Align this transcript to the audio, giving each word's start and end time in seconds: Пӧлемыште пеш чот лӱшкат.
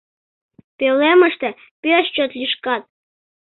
Пӧлемыште 0.77 1.49
пеш 1.81 2.05
чот 2.15 2.31
лӱшкат. 2.39 2.83